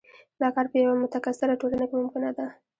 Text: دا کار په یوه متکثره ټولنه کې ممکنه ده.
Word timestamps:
دا 0.41 0.47
کار 0.55 0.65
په 0.71 0.77
یوه 0.83 0.95
متکثره 1.03 1.59
ټولنه 1.61 1.85
کې 1.89 1.95
ممکنه 2.01 2.29
ده. 2.37 2.45